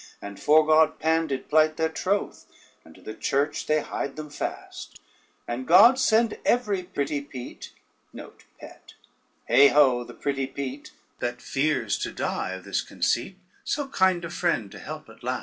And 0.19 0.39
fore 0.39 0.65
God 0.65 0.97
Pan 0.97 1.27
did 1.27 1.47
plight 1.47 1.77
their 1.77 1.87
troth, 1.87 2.47
and 2.83 2.95
to 2.95 3.01
the 3.01 3.13
church 3.13 3.67
they 3.67 3.81
hied 3.81 4.15
them 4.15 4.31
fast. 4.31 4.99
And 5.47 5.67
God 5.67 5.99
send 5.99 6.39
every 6.43 6.81
pretty 6.81 7.21
peat, 7.21 7.71
heigh 8.11 9.67
ho, 9.67 10.03
the 10.03 10.15
pretty 10.15 10.47
peat! 10.47 10.91
That 11.19 11.39
fears 11.39 11.99
to 11.99 12.11
die 12.11 12.53
of 12.53 12.63
this 12.63 12.81
conceit, 12.81 13.37
so 13.63 13.89
kind 13.89 14.25
a 14.25 14.31
friend 14.31 14.71
to 14.71 14.79
help 14.79 15.07
at 15.07 15.21
last. 15.23 15.39